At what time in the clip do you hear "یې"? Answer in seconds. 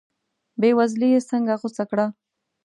1.13-1.19